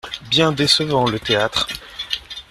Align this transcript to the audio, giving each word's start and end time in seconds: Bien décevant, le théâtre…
Bien 0.31 0.51
décevant, 0.51 1.07
le 1.07 1.19
théâtre… 1.19 1.67